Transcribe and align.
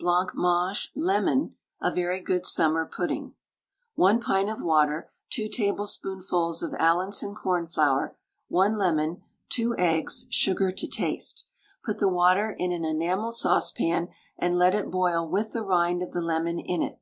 BLANCMANGE 0.00 0.90
(LEMON) 0.96 1.54
(a 1.80 1.92
very 1.92 2.20
good 2.20 2.44
Summer 2.44 2.84
Pudding). 2.84 3.34
1 3.94 4.18
pint 4.20 4.50
of 4.50 4.60
water, 4.60 5.12
2 5.30 5.48
tablespoonfuls 5.48 6.64
of 6.64 6.74
Allinson 6.80 7.32
cornflour, 7.36 8.16
1 8.48 8.76
lemon, 8.76 9.22
2 9.50 9.76
eggs, 9.78 10.26
sugar 10.30 10.72
to 10.72 10.88
taste. 10.88 11.46
Put 11.84 12.00
the 12.00 12.08
water 12.08 12.50
in 12.58 12.72
an 12.72 12.84
enamel 12.84 13.30
saucepan, 13.30 14.08
and 14.36 14.58
let 14.58 14.74
it 14.74 14.90
boil 14.90 15.28
with 15.28 15.52
the 15.52 15.62
rind 15.62 16.02
of 16.02 16.10
the 16.10 16.22
lemon 16.22 16.58
in 16.58 16.82
it. 16.82 16.98